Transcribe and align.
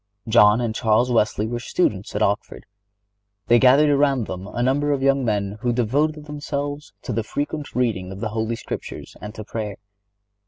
John 0.27 0.61
and 0.61 0.73
Charles 0.73 1.11
Wesley 1.11 1.45
were 1.45 1.59
students 1.59 2.15
at 2.15 2.23
Oxford. 2.23 2.65
They 3.45 3.59
gathered 3.59 3.91
around 3.91 4.25
them 4.25 4.47
a 4.47 4.63
number 4.63 4.91
of 4.91 5.03
young 5.03 5.23
men 5.23 5.59
who 5.61 5.71
devoted 5.71 6.25
themselves 6.25 6.91
to 7.03 7.13
the 7.13 7.21
frequent 7.21 7.75
reading 7.75 8.11
of 8.11 8.19
the 8.19 8.29
Holy 8.29 8.55
Scriptures 8.55 9.15
and 9.21 9.35
to 9.35 9.43
prayer. 9.43 9.77